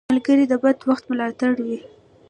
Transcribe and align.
ملګری 0.11 0.45
د 0.49 0.53
بد 0.63 0.77
وخت 0.89 1.03
ملاتړی 1.11 1.61
وي 1.67 1.79